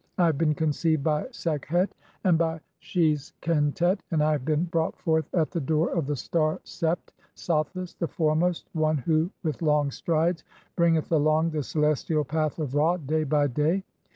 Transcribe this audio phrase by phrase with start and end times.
[0.17, 1.91] I have been conceived by Sekhet (8)
[2.23, 6.15] and "by [Shes] Khentet, and I have been brought forth at the "door of the
[6.15, 12.23] star Sept (Sothis), the foremost(?) one who with "long strides (9) bringeth along the celestial
[12.23, 13.83] path of Ra day "by day.